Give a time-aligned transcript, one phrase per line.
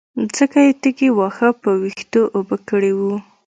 [0.37, 3.15] ځکه يې تږي واښه په وينو اوبه کړي وو.